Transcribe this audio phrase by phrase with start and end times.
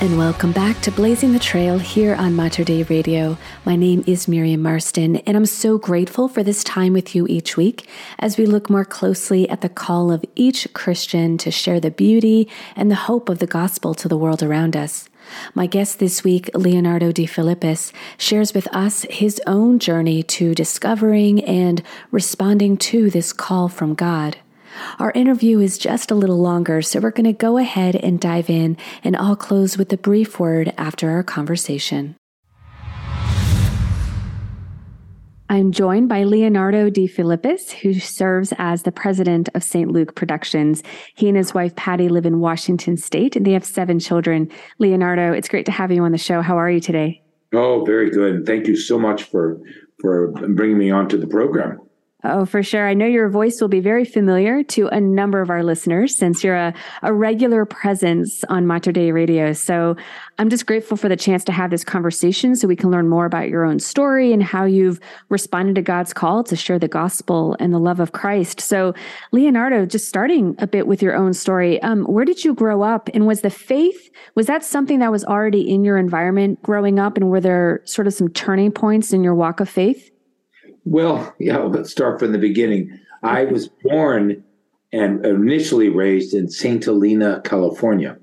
[0.00, 3.38] And welcome back to Blazing the Trail here on Mater Dei Radio.
[3.64, 7.56] My name is Miriam Marston, and I'm so grateful for this time with you each
[7.56, 11.92] week as we look more closely at the call of each Christian to share the
[11.92, 15.08] beauty and the hope of the gospel to the world around us.
[15.54, 21.82] My guest this week, Leonardo Defilippis, shares with us his own journey to discovering and
[22.10, 24.38] responding to this call from God.
[24.98, 28.50] Our interview is just a little longer, so we're going to go ahead and dive
[28.50, 32.16] in, and I'll close with a brief word after our conversation.
[35.50, 39.90] I'm joined by Leonardo Defilippis, who serves as the president of St.
[39.90, 40.82] Luke Productions.
[41.14, 44.50] He and his wife Patty live in Washington State, and they have seven children.
[44.78, 46.40] Leonardo, it's great to have you on the show.
[46.40, 47.22] How are you today?
[47.52, 48.46] Oh, very good.
[48.46, 49.60] Thank you so much for
[50.00, 51.78] for bringing me onto the program.
[52.26, 52.88] Oh, for sure.
[52.88, 56.42] I know your voice will be very familiar to a number of our listeners since
[56.42, 56.72] you're a,
[57.02, 59.52] a regular presence on Mater Dei Radio.
[59.52, 59.94] So
[60.38, 63.26] I'm just grateful for the chance to have this conversation so we can learn more
[63.26, 67.58] about your own story and how you've responded to God's call to share the gospel
[67.60, 68.58] and the love of Christ.
[68.58, 68.94] So,
[69.32, 73.10] Leonardo, just starting a bit with your own story, um, where did you grow up?
[73.12, 77.18] And was the faith, was that something that was already in your environment growing up?
[77.18, 80.10] And were there sort of some turning points in your walk of faith?
[80.84, 82.98] Well, yeah, let's start from the beginning.
[83.22, 84.44] I was born
[84.92, 86.84] and initially raised in St.
[86.84, 88.18] Helena, California,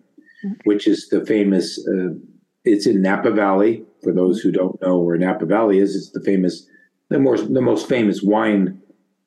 [0.63, 2.13] which is the famous, uh,
[2.63, 3.83] it's in Napa Valley.
[4.03, 6.67] For those who don't know where Napa Valley is, it's the famous,
[7.09, 8.81] the most, the most famous wine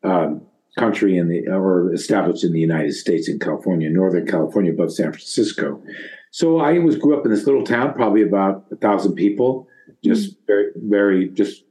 [0.04, 0.42] um,
[0.78, 5.12] country in the, or established in the United States in California, Northern California above San
[5.12, 5.82] Francisco.
[6.30, 9.68] So I was grew up in this little town, probably about a thousand people,
[10.02, 11.63] just very, very, just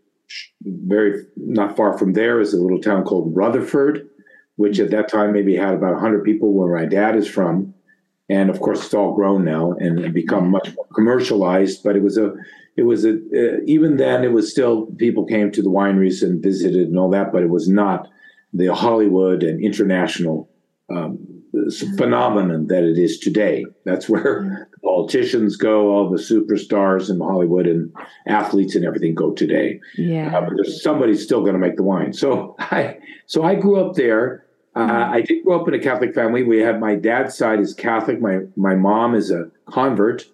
[0.62, 4.08] very not far from there is a little town called Rutherford,
[4.56, 7.74] which at that time maybe had about 100 people where my dad is from.
[8.30, 11.84] And of course, it's all grown now and become much more commercialized.
[11.84, 12.34] But it was a,
[12.78, 16.42] it was a, uh, even then, it was still people came to the wineries and
[16.42, 18.08] visited and all that, but it was not
[18.54, 20.50] the Hollywood and international
[20.90, 21.20] um,
[21.98, 23.66] phenomenon that it is today.
[23.86, 27.94] That's where politicians go, all the superstars in Hollywood and
[28.28, 29.80] athletes and everything go today.
[29.96, 32.14] Yeah, uh, but somebody's still going to make the wine.
[32.14, 32.98] So I,
[33.28, 34.46] so I grew up there.
[34.76, 36.42] Uh, I did grow up in a Catholic family.
[36.42, 38.20] We have my dad's side is Catholic.
[38.20, 40.26] My my mom is a convert.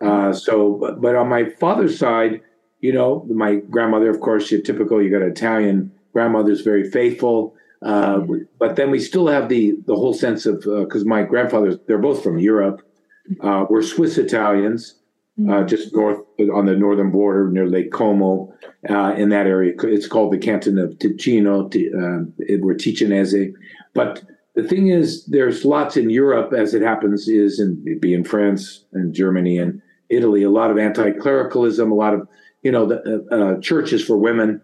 [0.00, 2.40] Uh, so, but, but on my father's side,
[2.80, 5.02] you know, my grandmother, of course, you typical.
[5.02, 7.54] You got an Italian grandmother's very faithful.
[7.80, 8.20] Uh,
[8.58, 11.98] but then we still have the the whole sense of because uh, my grandfathers they're
[11.98, 12.82] both from Europe.
[13.40, 14.96] Uh, we're Swiss Italians,
[15.38, 15.66] uh, mm-hmm.
[15.66, 16.18] just north
[16.52, 18.52] on the northern border near Lake Como,
[18.88, 19.74] uh, in that area.
[19.84, 21.70] It's called the Canton of Ticino.
[21.94, 23.54] Um, we're Ticinese,
[23.94, 24.24] but
[24.54, 28.84] the thing is, there's lots in Europe, as it happens, is in be in France
[28.92, 30.42] and Germany and Italy.
[30.42, 32.26] A lot of anti-clericalism, a lot of
[32.62, 34.60] you know the churches for women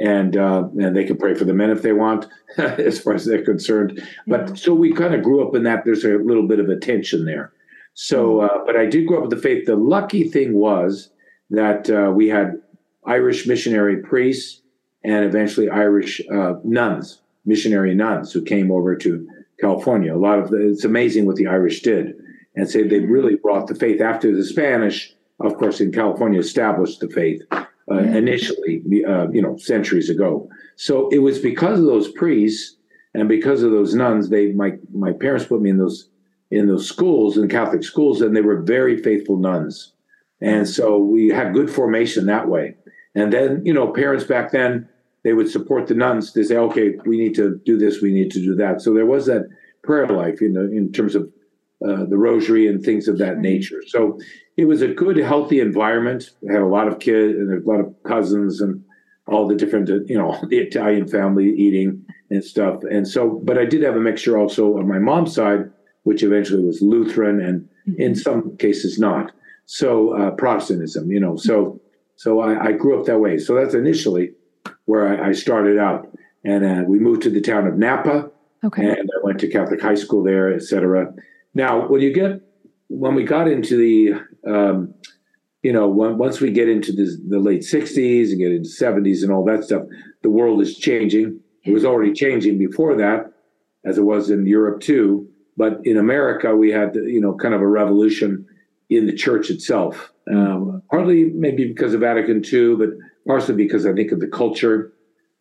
[0.00, 3.26] and uh, and they can pray for the men if they want, as far as
[3.26, 4.02] they're concerned.
[4.26, 5.84] But so we kind of grew up in that.
[5.84, 7.52] There's a little bit of a tension there.
[7.94, 8.44] So, mm.
[8.46, 9.66] uh, but I did grow up with the faith.
[9.66, 11.10] The lucky thing was
[11.50, 12.60] that uh, we had
[13.06, 14.62] Irish missionary priests
[15.04, 19.28] and eventually Irish uh, nuns, missionary nuns, who came over to
[19.60, 20.14] California.
[20.14, 22.14] A lot of the, it's amazing what the Irish did,
[22.56, 26.40] and say so they really brought the faith after the Spanish, of course, in California
[26.40, 27.42] established the faith
[27.90, 30.48] uh, initially, uh, you know, centuries ago.
[30.76, 32.76] So it was because of those priests
[33.14, 34.28] and because of those nuns.
[34.28, 36.08] They my my parents put me in those
[36.50, 39.92] in those schools in Catholic schools, and they were very faithful nuns,
[40.40, 42.76] and so we had good formation that way.
[43.14, 44.88] And then you know, parents back then
[45.22, 46.32] they would support the nuns.
[46.32, 48.80] They say, okay, we need to do this, we need to do that.
[48.80, 49.48] So there was that
[49.82, 51.30] prayer life, you know, in terms of
[51.86, 53.82] uh, the rosary and things of that nature.
[53.86, 54.18] So
[54.60, 56.32] it was a good, healthy environment.
[56.46, 58.84] I had a lot of kids and a lot of cousins and
[59.26, 62.82] all the different, you know, the Italian family eating and stuff.
[62.82, 65.70] And so, but I did have a mixture also on my mom's side,
[66.02, 68.02] which eventually was Lutheran and mm-hmm.
[68.02, 69.32] in some cases not.
[69.64, 71.80] So uh, Protestantism, you know, so
[72.16, 73.38] so I, I, grew up that way.
[73.38, 74.32] So that's initially
[74.84, 76.06] where I, I started out.
[76.44, 78.30] And uh, we moved to the town of Napa.
[78.62, 78.84] Okay.
[78.84, 81.14] And I went to Catholic high school there, etc.
[81.54, 82.42] Now, when you get
[82.90, 84.94] when we got into the um,
[85.62, 89.22] you know, when, once we get into the, the late 60s and get into 70s
[89.22, 89.82] and all that stuff,
[90.22, 91.40] the world is changing.
[91.64, 93.32] It was already changing before that,
[93.84, 95.28] as it was in Europe too.
[95.56, 98.46] But in America, we had, you know, kind of a revolution
[98.88, 100.12] in the church itself.
[100.30, 102.88] Um, partly maybe because of Vatican II, but
[103.26, 104.92] partially because I think of the culture.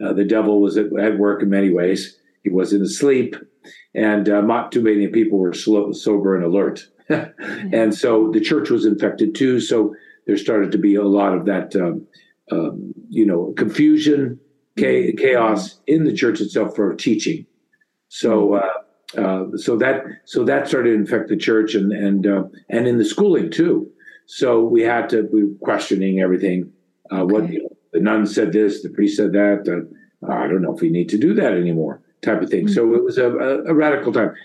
[0.03, 2.17] Uh, the devil was at, at, work in many ways.
[2.43, 3.35] He wasn't asleep,
[3.93, 6.87] and uh, not too many people were slow, sober and alert.
[7.73, 9.59] and so the church was infected too.
[9.59, 9.95] So
[10.27, 12.05] there started to be a lot of that, um,
[12.51, 14.39] um, you know, confusion,
[14.77, 15.17] mm-hmm.
[15.17, 17.45] chaos in the church itself for teaching.
[18.09, 18.55] So, mm-hmm.
[18.55, 18.83] uh,
[19.17, 22.99] uh, so that so that started to infect the church and and uh, and in
[22.99, 23.89] the schooling too.
[24.27, 26.71] So we had to we were questioning everything.
[27.11, 27.33] Uh, okay.
[27.33, 29.67] What you know, the nun said this, the priest said that.
[29.67, 29.91] Uh,
[30.27, 32.65] I don't know if we need to do that anymore, type of thing.
[32.65, 32.73] Mm-hmm.
[32.73, 34.35] So it was a, a, a, radical time.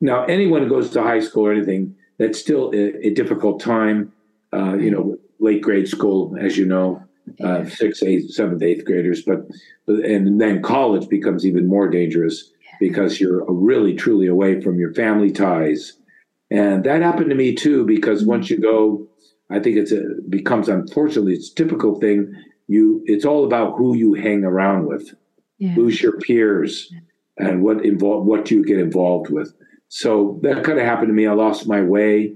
[0.00, 4.12] Now, anyone who goes to high school or anything, that's still a, a difficult time
[4.52, 7.02] uh, you know, late grade school, as you know,
[7.42, 9.22] uh, sixth, eighth, seventh, eighth graders.
[9.22, 9.46] But,
[9.86, 12.50] but and then college becomes even more dangerous
[12.80, 15.94] because you're really truly away from your family ties,
[16.50, 17.84] and that happened to me too.
[17.84, 19.06] Because once you go,
[19.50, 22.34] I think it's a becomes unfortunately it's a typical thing.
[22.66, 25.14] You it's all about who you hang around with,
[25.58, 25.70] yeah.
[25.70, 26.92] who's your peers,
[27.38, 29.54] and what involve what you get involved with.
[29.90, 31.26] So that kind of happened to me.
[31.26, 32.34] I lost my way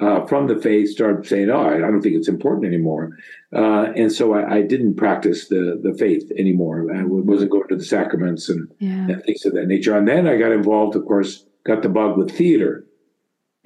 [0.00, 3.10] uh, from the faith started saying, "Oh, I, don't think it's important anymore,"
[3.54, 6.86] uh, and so I, I, didn't practice the the faith anymore.
[6.92, 9.06] I wasn't going to the sacraments and, yeah.
[9.08, 9.96] and, things of that nature.
[9.96, 12.86] And then I got involved, of course, got the bug with theater.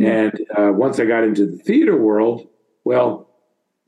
[0.00, 2.46] And uh, once I got into the theater world,
[2.84, 3.30] well,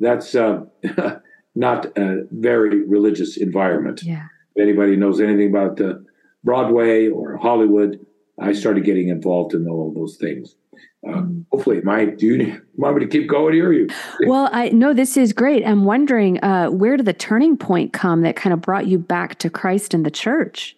[0.00, 0.64] that's uh,
[1.55, 4.02] not a very religious environment.
[4.02, 4.26] Yeah.
[4.55, 6.05] If anybody knows anything about the
[6.43, 8.05] Broadway or Hollywood,
[8.40, 10.56] I started getting involved in all of those things.
[11.08, 13.72] Uh, hopefully, my do you want me to keep going here?
[13.72, 13.88] you?
[14.26, 15.64] Well, I know this is great.
[15.66, 19.38] I'm wondering uh, where did the turning point come that kind of brought you back
[19.38, 20.76] to Christ and the church?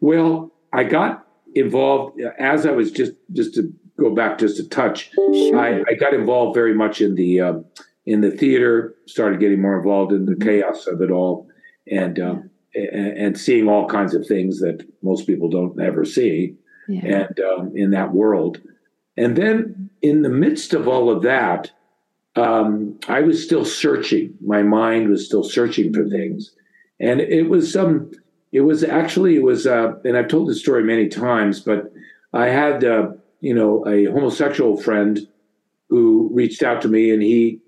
[0.00, 5.10] Well, I got involved as I was just just to go back just a touch.
[5.12, 5.58] Sure.
[5.58, 7.54] I, I, got involved very much in the uh,
[8.06, 8.94] in the theater.
[9.06, 10.48] Started getting more involved in the mm-hmm.
[10.48, 11.48] chaos of it all,
[11.90, 12.88] and um, yeah.
[12.92, 16.56] and, and seeing all kinds of things that most people don't ever see,
[16.88, 17.26] yeah.
[17.26, 18.60] and um, in that world.
[19.16, 21.70] And then in the midst of all of that,
[22.36, 24.34] um, I was still searching.
[24.44, 26.52] My mind was still searching for things.
[27.00, 28.10] And it was some, um,
[28.52, 31.92] it was actually, it was, uh, and I've told this story many times, but
[32.32, 35.26] I had, uh, you know, a homosexual friend
[35.88, 37.60] who reached out to me and he,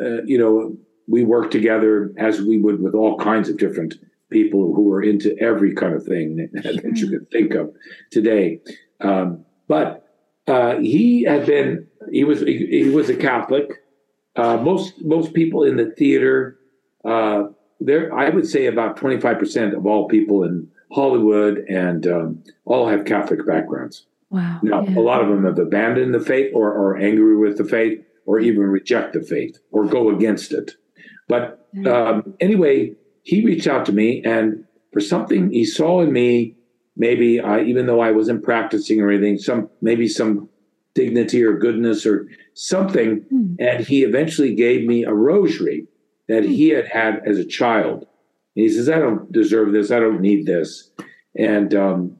[0.00, 0.76] uh, you know,
[1.06, 3.94] we worked together as we would with all kinds of different
[4.30, 7.74] people who are into every kind of thing that, that you could think of
[8.10, 8.60] today.
[9.00, 10.04] Um, but
[10.46, 13.82] uh, he had been he was he, he was a Catholic.
[14.36, 16.58] Uh, most most people in the theater,
[17.04, 17.44] uh,
[17.80, 22.44] there I would say about twenty five percent of all people in Hollywood and um,
[22.64, 24.06] all have Catholic backgrounds.
[24.30, 24.58] Wow!
[24.62, 24.98] Now yeah.
[24.98, 28.40] a lot of them have abandoned the faith, or are angry with the faith, or
[28.40, 30.72] even reject the faith, or go against it.
[31.28, 36.56] But um, anyway, he reached out to me, and for something he saw in me
[36.96, 40.48] maybe I, even though I wasn't practicing or anything, some maybe some
[40.94, 43.24] dignity or goodness or something.
[43.32, 43.56] Mm.
[43.58, 45.86] And he eventually gave me a rosary
[46.28, 48.06] that he had had as a child.
[48.56, 49.90] And he says, "I don't deserve this.
[49.90, 50.90] I don't need this."
[51.36, 52.16] And um,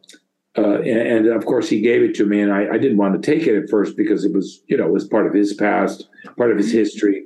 [0.56, 3.20] uh, and, and, of course he gave it to me, and I, I, didn't want
[3.20, 5.52] to take it at first because it was you know it was part of his
[5.54, 6.78] past, part of his hmm.
[6.78, 7.24] history.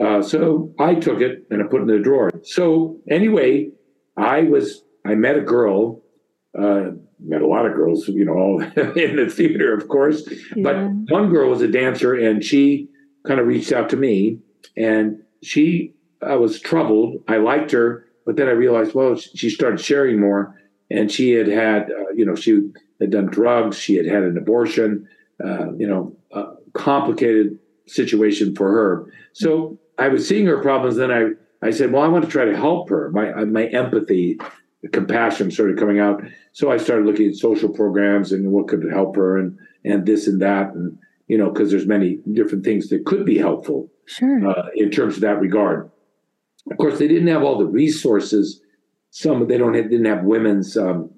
[0.00, 2.30] Uh, so I took it and I put it in the drawer.
[2.42, 3.70] So anyway,
[4.16, 6.02] I was I met a girl
[6.58, 6.90] uh,
[7.20, 8.60] met a lot of girls, you know,
[8.94, 10.28] in the theater, of course.
[10.56, 10.62] Yeah.
[10.62, 10.76] But
[11.14, 12.88] one girl was a dancer, and she
[13.26, 14.38] kind of reached out to me,
[14.76, 17.22] and she, I was troubled.
[17.28, 20.56] I liked her, but then I realized, well, she started sharing more,
[20.90, 24.36] and she had had, uh, you know, she had done drugs, she had had an
[24.36, 25.08] abortion,
[25.44, 29.12] uh, you know, a complicated situation for her.
[29.32, 30.96] So I was seeing her problems.
[30.96, 31.30] Then I,
[31.66, 33.10] I said, well, I want to try to help her.
[33.10, 34.38] My, my empathy
[34.92, 36.22] compassion started coming out.
[36.52, 40.26] So I started looking at social programs and what could help her and and this
[40.26, 44.46] and that and you know because there's many different things that could be helpful sure.
[44.48, 45.90] uh, in terms of that regard.
[46.70, 48.60] Of course, they didn't have all the resources
[49.10, 51.10] some they don't have, didn't have women's um,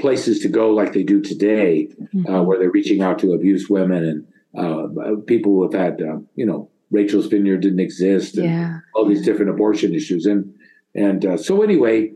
[0.00, 2.32] places to go like they do today, mm-hmm.
[2.32, 4.26] uh, where they're reaching out to abused women and
[4.56, 8.78] uh, people who have had, uh, you know, Rachel's Vineyard didn't exist, and yeah.
[8.94, 10.54] all these different abortion issues, and
[10.94, 12.12] and uh, so anyway,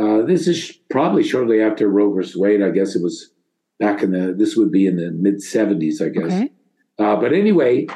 [0.00, 2.62] uh, this is probably shortly after Roe versus Wade.
[2.62, 3.30] I guess it was
[3.78, 6.32] back in the this would be in the mid '70s, I guess.
[6.32, 6.52] Okay.
[6.98, 7.86] Uh, but anyway,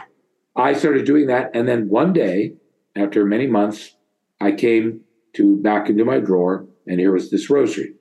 [0.54, 2.54] I started doing that, and then one day,
[2.94, 3.94] after many months,
[4.40, 5.02] I came
[5.34, 7.94] to back into my drawer, and here was this rosary,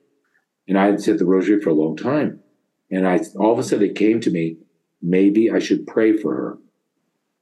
[0.68, 2.40] and I had said the rosary for a long time,
[2.92, 4.58] and I all of a sudden it came to me,
[5.02, 6.58] maybe I should pray for her.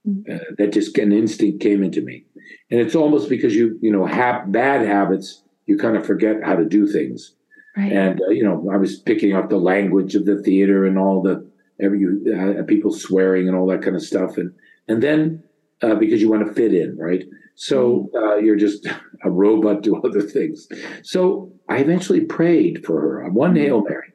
[0.07, 0.35] Mm-hmm.
[0.35, 2.25] Uh, that just an instinct came into me,
[2.69, 6.55] and it's almost because you you know have bad habits, you kind of forget how
[6.55, 7.35] to do things.
[7.77, 7.91] Right.
[7.91, 11.21] And uh, you know, I was picking up the language of the theater and all
[11.21, 11.49] the
[11.81, 12.05] every
[12.35, 14.53] uh, people swearing and all that kind of stuff, and
[14.89, 15.43] and then
[15.81, 17.23] uh, because you want to fit in, right?
[17.55, 18.23] So mm-hmm.
[18.23, 18.87] uh, you're just
[19.23, 20.67] a robot to other things.
[21.03, 23.63] So I eventually prayed for her one mm-hmm.
[23.63, 24.13] Hail Mary.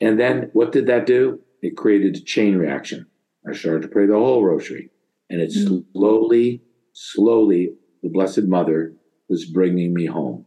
[0.00, 1.40] And then what did that do?
[1.60, 3.06] It created a chain reaction.
[3.46, 4.90] I started to pray the whole rosary.
[5.30, 5.78] And it mm-hmm.
[5.92, 8.94] slowly, slowly, the Blessed Mother
[9.28, 10.46] was bringing me home.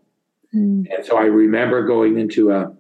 [0.56, 0.86] Mm.
[0.94, 2.74] And so I remember going into a,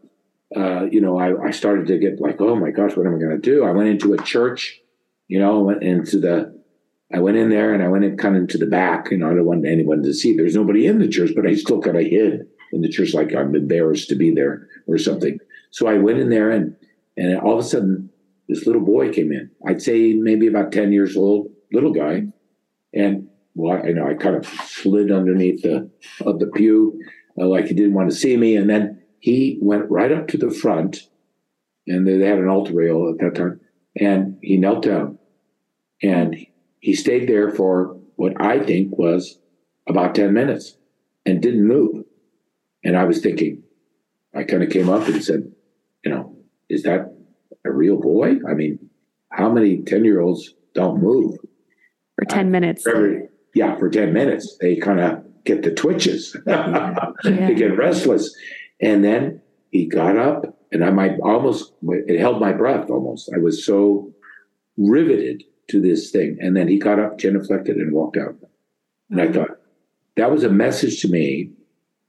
[0.55, 3.19] uh, you know, I, I started to get like, oh my gosh, what am I
[3.19, 3.63] going to do?
[3.63, 4.79] I went into a church,
[5.27, 6.59] you know, went into the
[7.13, 9.11] I went in there and I went in kind of into the back.
[9.11, 10.35] You know, I don't want anyone to see.
[10.35, 13.35] There's nobody in the church, but I still kind of hid in the church, like
[13.35, 15.37] I'm embarrassed to be there or something.
[15.71, 16.75] So I went in there and
[17.17, 18.09] and all of a sudden
[18.51, 19.49] this little boy came in.
[19.65, 22.23] I'd say maybe about 10 years old, little guy.
[22.93, 25.89] And well, I know I kind of slid underneath the
[26.25, 27.01] of the pew,
[27.39, 28.57] uh, like he didn't want to see me.
[28.57, 31.07] And then he went right up to the front,
[31.87, 33.61] and they had an altar rail at that time,
[33.95, 35.17] and he knelt down,
[36.03, 36.35] and
[36.79, 39.39] he stayed there for what I think was
[39.87, 40.75] about 10 minutes
[41.25, 42.03] and didn't move.
[42.83, 43.63] And I was thinking,
[44.35, 45.51] I kind of came up and said,
[46.03, 46.35] you know,
[46.69, 47.13] is that
[47.65, 48.35] a real boy?
[48.49, 48.89] I mean,
[49.29, 51.37] how many 10 year olds don't move?
[52.17, 52.83] For 10 I, minutes.
[52.83, 54.57] For yeah, for 10 minutes.
[54.59, 56.93] They kind of get the twitches, yeah.
[57.23, 58.33] they get restless.
[58.79, 59.41] And then
[59.71, 63.31] he got up and I might almost, it held my breath almost.
[63.33, 64.13] I was so
[64.77, 66.37] riveted to this thing.
[66.39, 68.35] And then he got up, genuflected, and walked out.
[69.09, 69.33] And I mm-hmm.
[69.33, 69.57] thought,
[70.17, 71.51] that was a message to me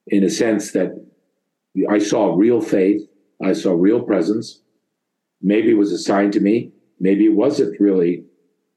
[0.09, 0.91] in a sense that
[1.89, 3.03] I saw real faith,
[3.43, 4.61] I saw real presence.
[5.43, 8.25] Maybe it was a sign to me, maybe it wasn't really.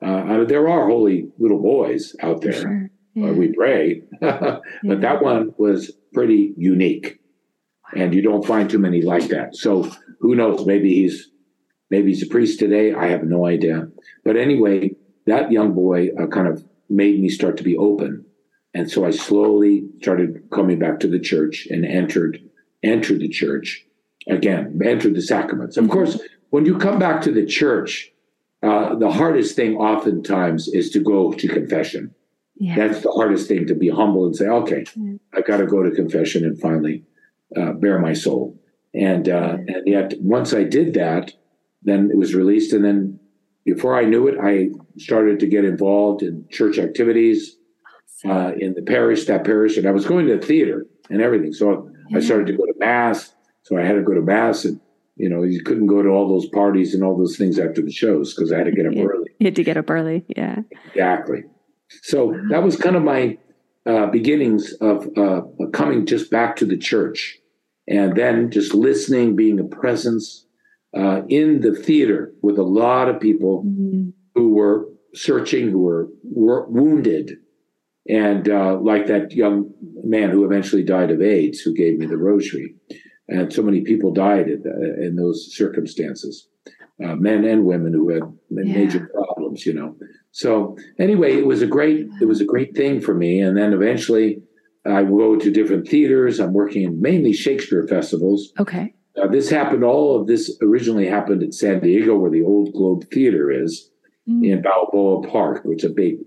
[0.01, 2.53] Uh, there are holy little boys out there.
[2.53, 2.89] Sure.
[3.15, 3.29] Yeah.
[3.29, 4.95] Uh, we pray, but yeah.
[4.95, 7.19] that one was pretty unique,
[7.95, 9.55] and you don't find too many like that.
[9.55, 10.65] So who knows?
[10.65, 11.29] Maybe he's
[11.89, 12.93] maybe he's a priest today.
[12.93, 13.87] I have no idea.
[14.25, 14.91] But anyway,
[15.27, 18.25] that young boy uh, kind of made me start to be open.
[18.73, 22.39] And so I slowly started coming back to the church and entered
[22.83, 23.85] entered the church
[24.27, 25.77] again, entered the sacraments.
[25.77, 26.19] Of course,
[26.55, 28.13] when you come back to the church,
[28.63, 32.15] uh, the hardest thing oftentimes is to go to confession.
[32.55, 32.75] Yeah.
[32.77, 35.17] That's the hardest thing to be humble and say, okay, yeah.
[35.33, 37.03] I got to go to confession and finally
[37.57, 38.57] uh, bare my soul.
[38.93, 41.33] And uh, and yet, once I did that,
[41.83, 43.19] then it was released, and then
[43.65, 47.57] before I knew it, I started to get involved in church activities
[48.23, 51.51] uh, in the parish, that parish, and I was going to the theater and everything.
[51.51, 52.19] So yeah.
[52.19, 53.35] I started to go to mass.
[53.63, 54.79] So I had to go to mass, and
[55.15, 57.91] you know, you couldn't go to all those parties and all those things after the
[57.91, 59.03] shows because I had to get up yeah.
[59.03, 59.29] early.
[59.39, 60.59] You had to get up early, yeah.
[60.89, 61.43] Exactly.
[62.01, 63.37] So that was kind of my
[63.85, 65.41] uh, beginnings of uh,
[65.71, 67.37] coming just back to the church,
[67.87, 70.45] and then just listening, being a presence
[70.97, 74.09] uh, in the theater with a lot of people mm-hmm.
[74.33, 77.37] who were searching, who were, were wounded,
[78.09, 79.71] and uh, like that young
[80.03, 82.75] man who eventually died of AIDS, who gave me the rosary,
[83.27, 84.63] and so many people died in,
[85.01, 86.47] in those circumstances,
[87.03, 89.23] uh, men and women who had major yeah.
[89.25, 89.95] problems, you know.
[90.31, 93.73] So anyway, it was a great it was a great thing for me, and then
[93.73, 94.41] eventually.
[94.87, 96.39] I go to different theaters.
[96.39, 98.53] I'm working in mainly Shakespeare festivals.
[98.59, 98.93] Okay.
[99.21, 103.05] Uh, this happened, all of this originally happened at San Diego, where the old Globe
[103.11, 103.89] Theater is
[104.29, 104.45] mm.
[104.45, 106.17] in Balboa Park, which is a big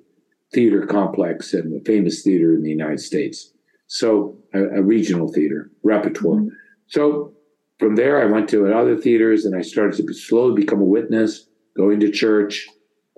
[0.53, 3.53] theater complex and a famous theater in the United States.
[3.87, 6.41] So, a, a regional theater repertoire.
[6.41, 6.49] Mm.
[6.89, 7.35] So,
[7.79, 11.47] from there, I went to other theaters and I started to slowly become a witness,
[11.77, 12.67] going to church,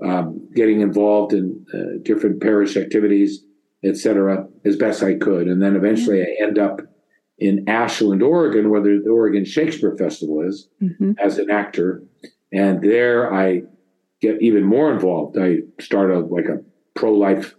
[0.05, 3.45] um, getting involved in uh, different parish activities,
[3.85, 5.47] etc., as best I could.
[5.47, 6.23] And then eventually.
[6.23, 6.81] I end up
[7.39, 11.13] in Ashland, Oregon, where the Oregon Shakespeare Festival is, mm-hmm.
[11.19, 12.03] as an actor.
[12.53, 13.63] And there I
[14.21, 15.39] get even more involved.
[15.39, 16.63] I start a like a
[16.95, 17.55] pro life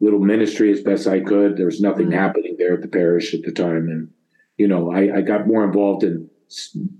[0.00, 1.56] little ministry as best I could.
[1.56, 2.18] There was nothing mm-hmm.
[2.18, 4.10] happening there at the parish at the time, and
[4.56, 6.28] you know, I, I got more involved in,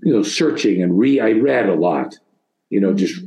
[0.03, 1.19] you know, searching and re.
[1.19, 2.15] I read a lot,
[2.69, 3.21] you know, just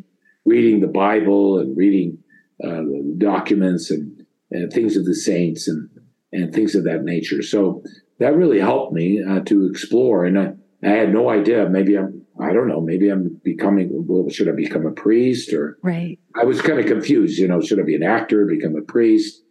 [0.44, 2.18] reading the Bible and reading
[2.62, 2.82] uh,
[3.18, 5.88] documents and, and things of the saints and
[6.32, 7.42] and things of that nature.
[7.42, 7.82] So
[8.18, 10.24] that really helped me uh, to explore.
[10.24, 10.52] And I,
[10.84, 11.68] I had no idea.
[11.68, 12.80] Maybe I'm, I don't know.
[12.80, 13.90] Maybe I'm becoming.
[14.06, 15.78] Well, should I become a priest or?
[15.82, 16.18] Right.
[16.34, 17.38] I was kind of confused.
[17.38, 19.42] You know, should I be an actor, become a priest?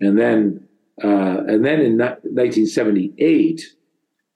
[0.00, 0.68] And then,
[1.02, 3.62] uh, and then in 1978,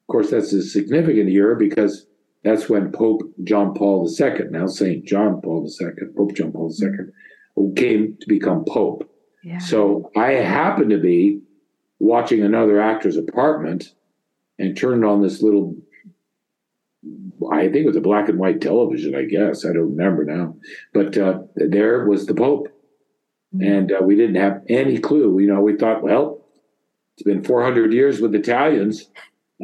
[0.08, 2.06] of course, that's a significant year because
[2.44, 7.72] that's when Pope John Paul II, now Saint John Paul II, Pope John Paul II,
[7.76, 9.08] came to become Pope.
[9.44, 9.58] Yeah.
[9.58, 11.40] So I happened to be
[11.98, 13.94] watching another actor's apartment
[14.58, 15.76] and turned on this little
[17.50, 19.64] I think it was a black and white television, I guess.
[19.64, 20.54] I don't remember now.
[20.92, 22.68] But uh, there was the Pope.
[23.54, 23.72] Mm-hmm.
[23.72, 25.38] And uh, we didn't have any clue.
[25.40, 26.46] You know, we thought, well,
[27.14, 29.10] it's been 400 years with Italians.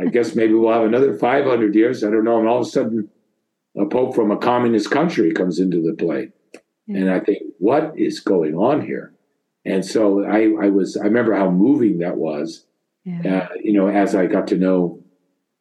[0.01, 2.05] I guess maybe we'll have another 500 years.
[2.05, 2.39] I don't know.
[2.39, 3.09] And all of a sudden,
[3.77, 6.31] a Pope from a communist country comes into the play.
[6.89, 9.13] And I think, what is going on here?
[9.65, 12.65] And so I, I was, I remember how moving that was,
[13.05, 13.49] yeah.
[13.51, 15.05] uh, you know, as I got to know,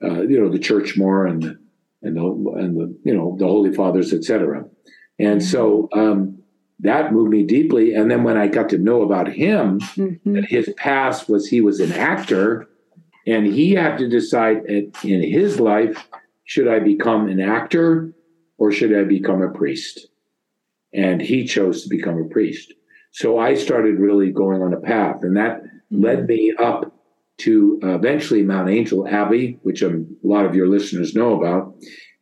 [0.01, 1.59] uh, you know, the church more and the,
[2.01, 2.23] and the,
[2.57, 4.65] and the, you know, the Holy Fathers, etc.
[5.19, 6.37] And so um,
[6.79, 7.93] that moved me deeply.
[7.93, 10.33] And then when I got to know about him, mm-hmm.
[10.33, 12.69] that his past was he was an actor,
[13.27, 16.07] and he had to decide in his life,
[16.45, 18.13] should I become an actor
[18.57, 20.07] or should I become a priest?
[20.93, 22.73] And he chose to become a priest.
[23.11, 26.03] So I started really going on a path, and that mm-hmm.
[26.03, 26.93] led me up
[27.39, 31.75] to eventually Mount Angel Abbey, which a lot of your listeners know about.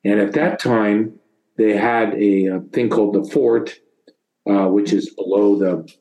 [0.03, 1.17] And at that time,
[1.57, 3.79] they had a, a thing called the fort,
[4.49, 5.93] uh, which is below the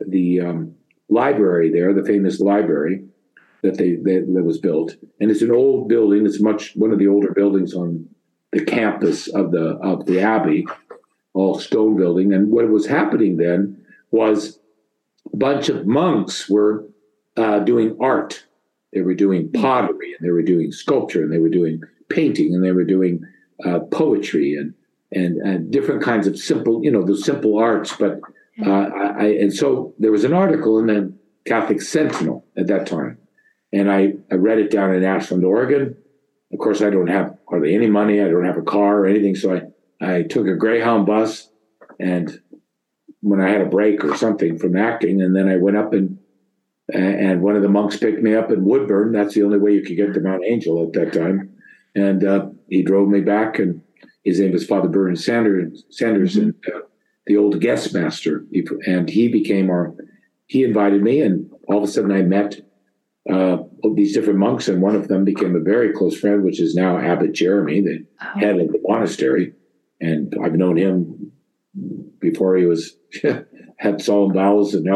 [0.00, 0.74] the um,
[1.08, 3.04] library there, the famous library
[3.62, 4.96] that they that, was built.
[5.20, 6.26] And it's an old building.
[6.26, 8.08] It's much one of the older buildings on
[8.52, 10.66] the campus of the of the abbey,
[11.34, 12.32] all stone building.
[12.32, 14.58] And what was happening then was
[15.32, 16.86] a bunch of monks were
[17.36, 18.44] uh, doing art.
[18.92, 22.64] They were doing pottery and they were doing sculpture and they were doing painting and
[22.64, 23.24] they were doing
[23.64, 24.74] uh, poetry and,
[25.12, 27.94] and and different kinds of simple, you know, the simple arts.
[27.96, 28.20] But
[28.64, 31.12] uh, I, and so there was an article in the
[31.46, 33.18] Catholic Sentinel at that time,
[33.72, 35.96] and I, I read it down in Ashland, Oregon.
[36.52, 38.20] Of course, I don't have hardly any money.
[38.20, 39.62] I don't have a car or anything, so I
[40.00, 41.50] I took a Greyhound bus
[41.98, 42.40] and
[43.20, 46.18] when I had a break or something from acting, and then I went up and
[46.92, 49.12] and one of the monks picked me up in Woodburn.
[49.12, 51.52] That's the only way you could get to Mount Angel at that time,
[51.94, 53.60] and uh, he drove me back.
[53.60, 53.82] And
[54.24, 56.46] his name was Father Vernon Sanders, Sanders, mm-hmm.
[56.46, 56.80] and uh,
[57.26, 58.44] the old guest master.
[58.86, 59.94] and he became our.
[60.46, 62.60] He invited me, and all of a sudden I met
[63.28, 63.58] uh,
[63.94, 66.98] these different monks, and one of them became a very close friend, which is now
[66.98, 68.38] Abbot Jeremy, the oh.
[68.38, 69.52] head of the monastery.
[70.00, 71.32] And I've known him
[72.18, 72.96] before he was
[73.78, 74.86] had solemn vows and,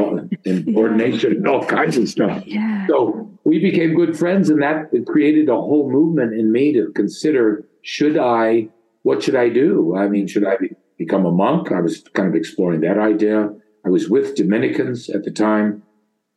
[0.44, 2.42] and ordination and all kinds of stuff.
[2.46, 2.86] Yeah.
[2.86, 7.66] So we became good friends, and that created a whole movement in me to consider:
[7.82, 8.68] should I?
[9.02, 9.94] What should I do?
[9.96, 11.70] I mean, should I be, become a monk?
[11.72, 13.50] I was kind of exploring that idea.
[13.84, 15.82] I was with Dominicans at the time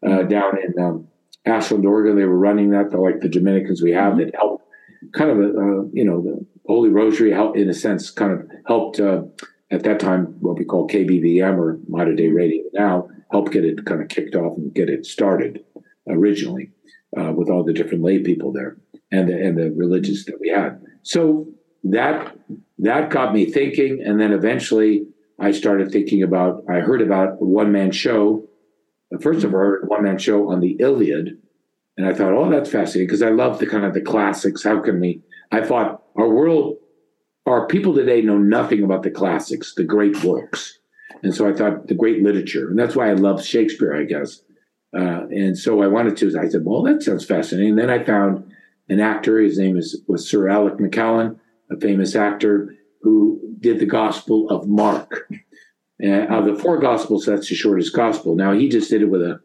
[0.05, 1.07] uh, down in um,
[1.47, 2.15] Ashland, Oregon.
[2.15, 4.65] They were running that, like the Dominicans we have that helped
[5.13, 8.99] kind of, uh, you know, the Holy Rosary help in a sense, kind of helped.
[8.99, 9.23] Uh,
[9.69, 13.85] at that time what we call KBVM or Mater Dei Radio now helped get it
[13.85, 15.63] kind of kicked off and get it started
[16.07, 16.71] originally
[17.19, 18.77] uh, with all the different lay people there
[19.11, 20.81] and the, and the religious that we had.
[21.03, 21.47] So
[21.83, 22.37] that
[22.79, 25.07] that got me thinking, and then eventually
[25.39, 26.63] I started thinking about.
[26.69, 28.47] I heard about one man show.
[29.21, 31.37] First of all, one man show on the Iliad,
[31.95, 34.63] and I thought, oh, that's fascinating because I love the kind of the classics.
[34.63, 35.21] How can we?
[35.51, 36.77] I thought our world
[37.47, 40.79] our people today know nothing about the classics, the great works.
[41.23, 42.69] And so I thought the great literature.
[42.69, 44.41] And that's why I love Shakespeare, I guess.
[44.95, 47.71] Uh, and so I wanted to, I said, well, that sounds fascinating.
[47.71, 48.51] And then I found
[48.89, 51.39] an actor, his name is, was Sir Alec McCowen,
[51.71, 55.29] a famous actor who did the Gospel of Mark.
[56.03, 58.35] Uh, of the four Gospels, that's the shortest Gospel.
[58.35, 59.39] Now, he just did it with a,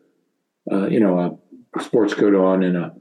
[0.70, 1.40] uh, you know,
[1.74, 2.94] a sports coat on and a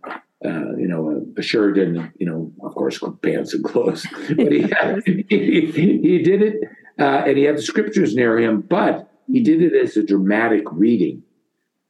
[0.44, 4.08] uh, you know, a, a, shirt and, you know, of course, pants and clothes.
[4.36, 6.64] But he, he, he, did it,
[6.98, 10.64] uh, and he had the scriptures near him, but he did it as a dramatic
[10.72, 11.22] reading,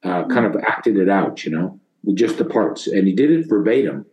[0.04, 2.88] uh, kind of acted it out, you know, with just the parts.
[2.88, 4.06] And he did it verbatim.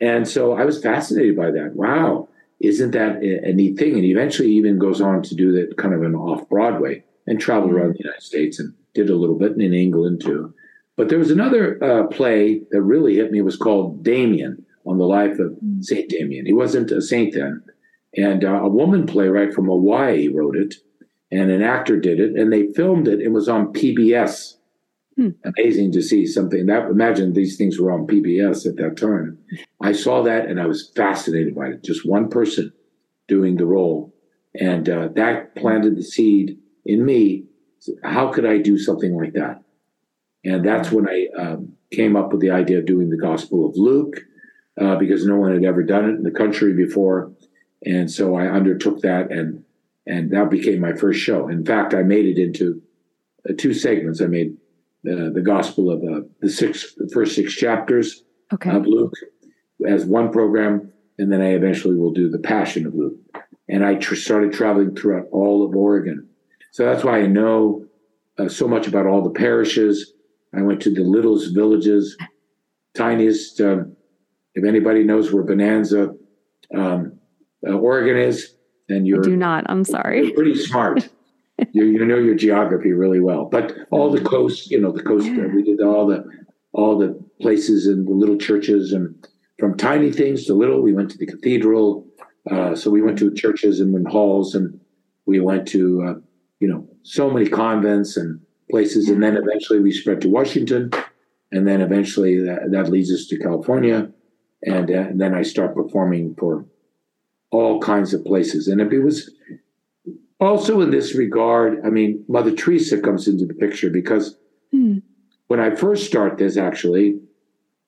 [0.00, 1.72] And so I was fascinated by that.
[1.74, 2.28] Wow,
[2.62, 3.94] isn't that a, neat thing?
[3.94, 7.40] And he eventually even goes on to do that kind of an off Broadway and
[7.40, 10.54] traveled around the United States and did a little bit in England too.
[10.96, 13.38] But there was another uh, play that really hit me.
[13.38, 15.82] It was called Damien, on the life of mm.
[15.84, 16.46] Saint Damien.
[16.46, 17.62] He wasn't a saint then,
[18.16, 20.74] and uh, a woman playwright from Hawaii wrote it,
[21.30, 23.20] and an actor did it, and they filmed it.
[23.20, 24.56] It was on PBS.
[25.16, 25.28] Hmm.
[25.44, 26.88] Amazing to see something that.
[26.88, 29.38] Imagine these things were on PBS at that time.
[29.80, 31.84] I saw that and I was fascinated by it.
[31.84, 32.72] Just one person
[33.28, 34.14] doing the role,
[34.58, 37.44] and uh, that planted the seed in me.
[38.04, 39.62] How could I do something like that?
[40.44, 43.76] And that's when I um, came up with the idea of doing the Gospel of
[43.76, 44.16] Luke,
[44.80, 47.32] uh, because no one had ever done it in the country before.
[47.84, 49.64] And so I undertook that, and
[50.06, 51.48] and that became my first show.
[51.48, 52.80] In fact, I made it into
[53.48, 54.20] uh, two segments.
[54.22, 54.56] I made
[55.02, 58.70] the the Gospel of uh, the six the first six chapters okay.
[58.70, 59.14] of Luke
[59.86, 63.16] as one program, and then I eventually will do the Passion of Luke.
[63.68, 66.28] And I tr- started traveling throughout all of Oregon,
[66.72, 67.86] so that's why I know
[68.38, 70.12] uh, so much about all the parishes
[70.54, 72.16] I went to the littlest villages,
[72.94, 73.60] tiniest.
[73.60, 73.96] Um,
[74.54, 76.14] if anybody knows where Bonanza,
[76.74, 77.18] um,
[77.66, 78.54] uh, Oregon is,
[78.88, 79.64] then you're I do not.
[79.68, 80.30] I'm sorry.
[80.32, 81.08] pretty smart.
[81.72, 83.44] you, you know your geography really well.
[83.44, 85.26] But all the coast, you know, the coast.
[85.26, 85.46] Yeah.
[85.46, 86.24] we did all the
[86.72, 89.26] all the places and the little churches, and
[89.58, 90.82] from tiny things to little.
[90.82, 92.06] We went to the cathedral.
[92.50, 94.80] Uh, so we went to churches and halls, and
[95.26, 96.14] we went to uh,
[96.60, 100.90] you know so many convents and places, and then eventually we spread to Washington,
[101.52, 104.10] and then eventually that, that leads us to California,
[104.62, 106.64] and, uh, and then I start performing for
[107.50, 108.66] all kinds of places.
[108.66, 109.30] And if it was
[110.42, 114.36] also in this regard, I mean, Mother Teresa comes into the picture because
[114.70, 114.98] hmm.
[115.46, 117.20] when I first start this, actually,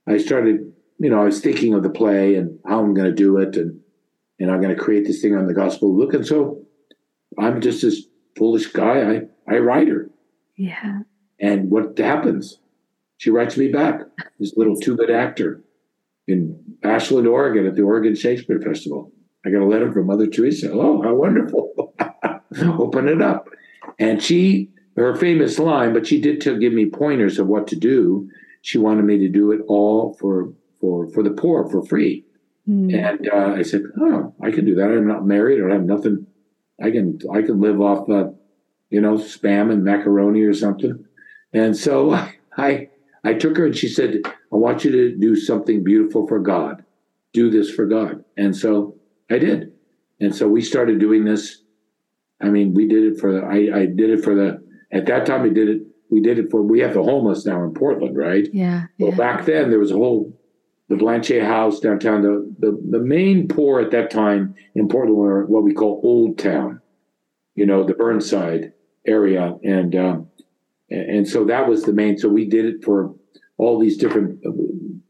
[0.06, 3.14] I started, you know, I was thinking of the play and how I'm going to
[3.14, 3.80] do it, and
[4.38, 6.62] and I'm going to create this thing on the Gospel Luke, and so
[7.38, 9.10] I'm just this foolish guy.
[9.48, 10.10] I I write her,
[10.56, 11.00] yeah.
[11.40, 12.60] And what happens?
[13.16, 14.00] She writes me back,
[14.38, 15.62] this little two bit actor
[16.26, 19.12] in Ashland, Oregon at the Oregon Shakespeare Festival.
[19.46, 20.72] I got a letter from Mother Teresa.
[20.72, 21.94] Oh, how wonderful.
[22.78, 23.48] Open it up.
[23.98, 27.76] And she, her famous line, but she did to give me pointers of what to
[27.76, 28.28] do.
[28.62, 32.24] She wanted me to do it all for for for the poor for free.
[32.68, 32.94] Mm.
[32.94, 34.90] And uh, I said, "Oh, I can do that.
[34.90, 35.62] I'm not married.
[35.62, 36.26] I have nothing.
[36.82, 38.30] I can I can live off uh,
[38.94, 41.04] you know, spam and macaroni or something.
[41.52, 42.12] And so
[42.56, 42.88] I
[43.24, 46.84] I took her and she said, I want you to do something beautiful for God.
[47.32, 48.22] Do this for God.
[48.36, 48.94] And so
[49.30, 49.72] I did.
[50.20, 51.62] And so we started doing this.
[52.40, 55.26] I mean, we did it for the, I, I did it for the, at that
[55.26, 58.16] time we did it, we did it for, we have the homeless now in Portland,
[58.16, 58.46] right?
[58.52, 58.84] Yeah.
[58.98, 59.16] Well, yeah.
[59.16, 60.38] back then there was a whole,
[60.88, 65.46] the Blanchet House downtown, the, the, the main poor at that time in Portland were
[65.46, 66.80] what we call Old Town,
[67.54, 68.72] you know, the Burnside
[69.06, 70.28] area, and um,
[70.90, 72.18] and so that was the main.
[72.18, 73.14] So we did it for
[73.56, 74.50] all these different uh,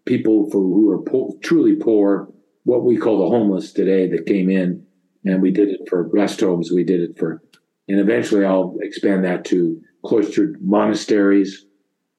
[0.04, 2.28] people for who are po- truly poor,
[2.64, 4.83] what we call the homeless today that came in,
[5.24, 6.70] and we did it for rest homes.
[6.72, 7.42] We did it for,
[7.88, 11.66] and eventually I'll expand that to cloistered monasteries.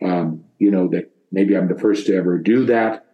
[0.04, 3.06] Um, you know that maybe I'm the first to ever do that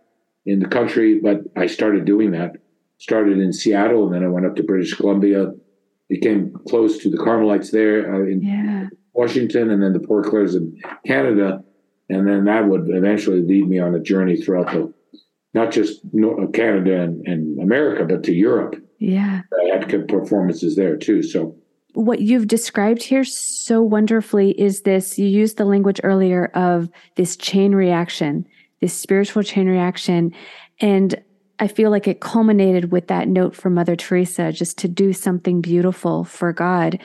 [0.46, 2.54] in the country, but I started doing that.
[2.98, 5.54] Started in Seattle, and then I went up to British Columbia,
[6.08, 8.88] became close to the Carmelites there uh, in yeah.
[9.14, 11.64] Washington, and then the Poor Clares in Canada,
[12.10, 14.94] and then that would eventually lead me on a journey throughout the
[15.54, 16.02] not just
[16.54, 18.76] Canada and, and America, but to Europe.
[19.02, 21.24] Yeah, I had performances there too.
[21.24, 21.56] So
[21.94, 27.36] what you've described here so wonderfully is this you used the language earlier of this
[27.36, 28.46] chain reaction
[28.80, 30.34] this spiritual chain reaction
[30.80, 31.22] and
[31.60, 35.62] I feel like it culminated with that note from Mother Teresa, just to do something
[35.62, 36.98] beautiful for God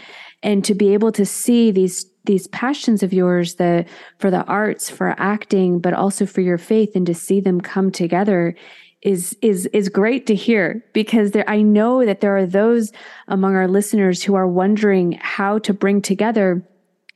[0.43, 3.85] and to be able to see these these passions of yours the
[4.19, 7.91] for the arts for acting but also for your faith and to see them come
[7.91, 8.57] together
[9.03, 12.93] is is is great to hear because there I know that there are those
[13.29, 16.67] among our listeners who are wondering how to bring together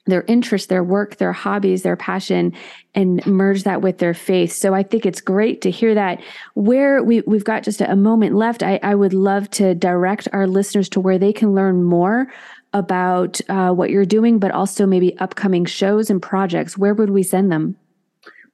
[0.07, 2.53] their interests, their work, their hobbies, their passion,
[2.95, 4.53] and merge that with their faith.
[4.53, 6.21] So I think it's great to hear that.
[6.55, 10.47] Where we, we've got just a, moment left, I, I would love to direct our
[10.47, 12.33] listeners to where they can learn more
[12.73, 16.79] about uh, what you're doing, but also maybe upcoming shows and projects.
[16.79, 17.77] Where would we send them?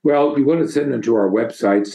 [0.03, 1.87] Well, you want to send them to our website,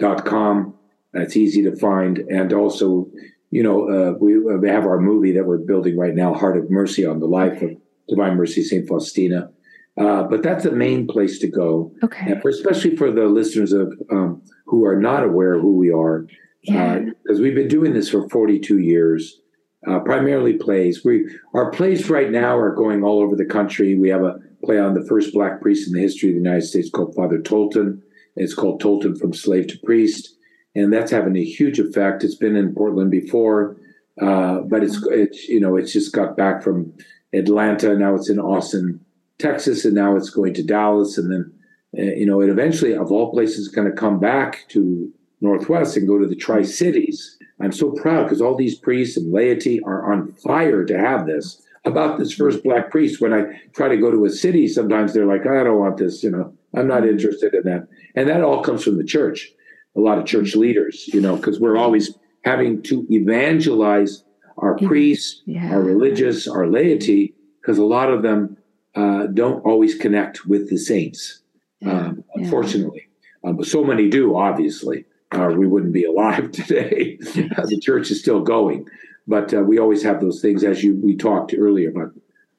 [0.00, 0.74] stlukeproductions.com.
[1.12, 2.18] That's easy to find.
[2.18, 3.08] And also,
[3.50, 6.70] you know, uh, we, we have our movie that we're building right now, Heart of
[6.70, 7.70] Mercy, on the life of
[8.08, 8.86] Divine Mercy St.
[8.86, 9.50] Faustina.
[9.96, 11.92] Uh, but that's the main place to go.
[12.02, 12.34] Okay.
[12.42, 16.26] For, especially for the listeners of um, who are not aware of who we are,
[16.62, 19.40] because uh, we've been doing this for 42 years,
[19.86, 21.04] uh, primarily plays.
[21.04, 23.96] We our plays right now are going all over the country.
[23.96, 26.62] We have a play on the first black priest in the history of the United
[26.62, 28.00] States called Father Tolton.
[28.36, 30.36] It's called Tolton from Slave to Priest,
[30.74, 32.24] and that's having a huge effect.
[32.24, 33.76] It's been in Portland before,
[34.20, 36.92] uh, but it's it's you know it's just got back from
[37.32, 37.96] Atlanta.
[37.96, 39.00] Now it's in Austin,
[39.38, 41.52] Texas, and now it's going to Dallas, and then
[41.98, 46.08] uh, you know it eventually, of all places, going to come back to Northwest and
[46.08, 47.38] go to the Tri Cities.
[47.60, 51.62] I'm so proud because all these priests and laity are on fire to have this
[51.84, 53.20] about this first black priest.
[53.20, 53.44] When I
[53.74, 56.52] try to go to a city, sometimes they're like, I don't want this, you know,
[56.74, 57.86] I'm not interested in that.
[58.14, 59.52] And that all comes from the church,
[59.96, 64.24] a lot of church leaders, you know, because we're always having to evangelize
[64.58, 65.72] our priests, yeah.
[65.72, 68.56] our religious, our laity, because a lot of them
[68.94, 71.40] uh, don't always connect with the saints,
[71.80, 71.92] yeah.
[71.92, 73.08] Um, unfortunately.
[73.42, 77.16] Um, but so many do, obviously, or we wouldn't be alive today.
[77.20, 78.86] the church is still going
[79.26, 82.12] but uh, we always have those things as you we talked earlier about.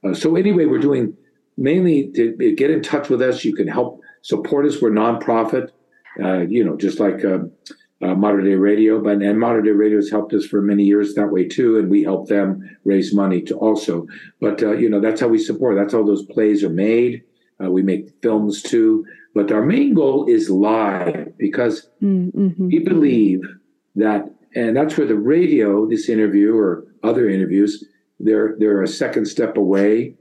[0.04, 1.16] Uh, so anyway, we're doing
[1.58, 3.46] mainly to get in touch with us.
[3.46, 4.82] You can help support us.
[4.82, 5.70] We're nonprofit,
[6.24, 7.40] uh, you know, just like uh,
[8.02, 11.14] uh, Mater Dei Radio, but and Mater Dei Radio has helped us for many years
[11.14, 14.08] that way too, and we help them raise money to also.
[14.42, 15.76] But uh, you know, that's how we support.
[15.76, 17.24] That's how those plays are made.
[17.60, 22.68] we make films too, but our main goal is live because mm-hmm.
[22.68, 23.42] we believe
[23.96, 27.84] that and that's where the radio, this interview or other interviews,
[28.20, 30.16] they're they're a second step away.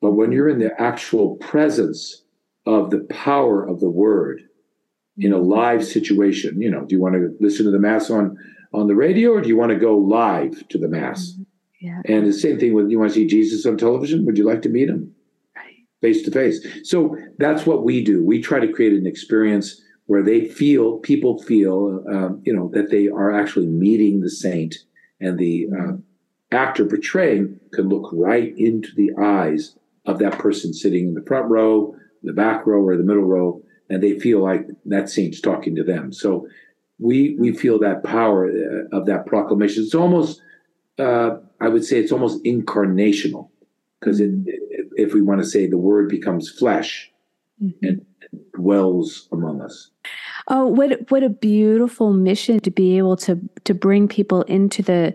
[0.00, 2.22] But when you're in the actual presence
[2.66, 4.42] of the power of the word
[5.16, 8.38] in a live situation, you know, do you want to listen to the mass on
[8.72, 11.32] on the radio or do you want to go live to the mass?
[11.32, 11.42] Mm-hmm.
[11.80, 12.02] Yeah.
[12.04, 14.26] And the same thing with you want to see Jesus on television?
[14.26, 15.14] Would you like to meet him?
[16.02, 16.66] Face to face.
[16.84, 18.24] So that's what we do.
[18.24, 22.90] We try to create an experience where they feel people feel um, you know that
[22.90, 24.74] they are actually meeting the saint
[25.20, 25.92] and the uh,
[26.50, 31.48] actor portraying can look right into the eyes of that person sitting in the front
[31.48, 35.74] row the back row or the middle row and they feel like that saint's talking
[35.74, 36.46] to them so
[36.98, 40.40] we we feel that power uh, of that proclamation it's almost
[40.98, 43.48] uh, i would say it's almost incarnational
[43.98, 47.10] because if we want to say the word becomes flesh
[47.62, 47.86] mm-hmm.
[47.86, 48.06] and
[48.54, 49.90] dwells among us.
[50.48, 55.14] Oh, what what a beautiful mission to be able to to bring people into the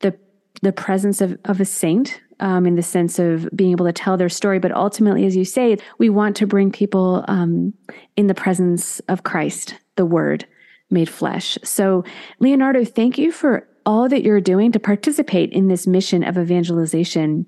[0.00, 0.16] the
[0.62, 4.16] the presence of, of a saint um, in the sense of being able to tell
[4.16, 4.58] their story.
[4.58, 7.72] But ultimately, as you say, we want to bring people um,
[8.16, 10.46] in the presence of Christ, the Word
[10.90, 11.56] made flesh.
[11.62, 12.04] So,
[12.40, 17.46] Leonardo, thank you for all that you're doing to participate in this mission of evangelization.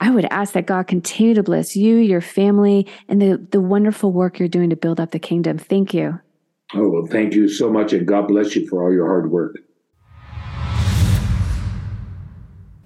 [0.00, 4.12] I would ask that God continue to bless you, your family, and the, the wonderful
[4.12, 5.58] work you're doing to build up the kingdom.
[5.58, 6.20] Thank you.
[6.74, 9.56] Oh, well, thank you so much, and God bless you for all your hard work.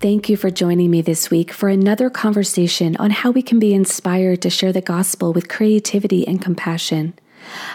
[0.06, 3.74] Thank you for joining me this week for another conversation on how we can be
[3.74, 7.14] inspired to share the gospel with creativity and compassion.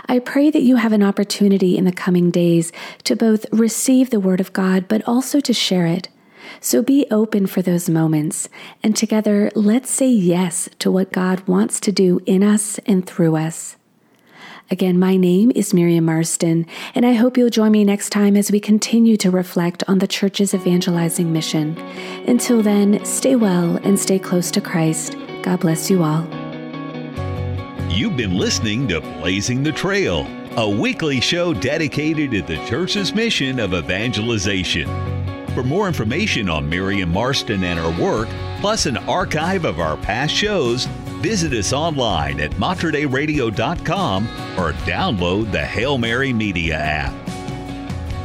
[0.06, 2.72] I pray that you have an opportunity in the coming days
[3.04, 6.08] to both receive the Word of God, but also to share it.
[6.62, 8.48] So be open for those moments,
[8.82, 13.36] and together let's say yes to what God wants to do in us and through
[13.36, 13.76] us.
[14.72, 18.54] Again, my name is Miriam Marston, and I hope you'll join me next time as
[18.54, 21.78] we continue to reflect on the church's evangelizing mission.
[22.26, 25.18] Until then, stay well and stay close to Christ.
[25.42, 26.26] God bless you all.
[27.90, 33.60] You've been listening to Blazing the Trail, a weekly show dedicated to the church's mission
[33.60, 34.88] of evangelization.
[35.54, 38.30] For more information on Miriam Marston and her work,
[38.62, 40.88] plus an archive of our past shows,
[41.22, 44.26] visit us online at materdeiradio.com
[44.58, 47.22] or download the Hail Mary Media app.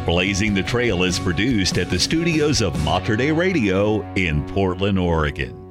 [0.07, 5.63] Blazing the Trail is produced at the studios of Mater Radio in Portland, Oregon.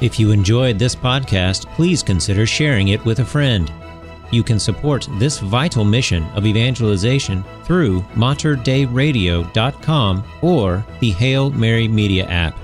[0.00, 3.72] If you enjoyed this podcast, please consider sharing it with a friend.
[4.32, 12.26] You can support this vital mission of evangelization through materdeiradio.com or the Hail Mary Media
[12.26, 12.63] app.